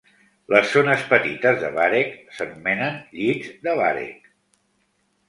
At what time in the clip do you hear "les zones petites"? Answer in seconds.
0.51-1.59